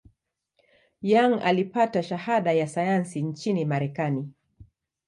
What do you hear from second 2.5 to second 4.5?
ya sayansi nchini Marekani.